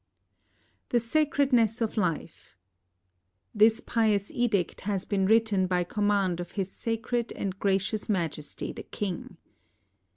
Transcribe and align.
THE 0.89 0.99
SACEEDXESS 0.99 1.79
OF 1.79 1.95
LIFE 1.95 2.57
This 3.53 3.79
pious 3.81 4.31
edict 4.31 4.81
has 4.81 5.05
been 5.05 5.27
written 5.27 5.67
by 5.67 5.83
command 5.83 6.39
of 6.39 6.53
His 6.53 6.71
Sacred 6.71 7.31
and 7.33 7.59
Gracious 7.59 8.09
Majesty 8.09 8.73
the 8.73 8.81
King. 8.81 9.37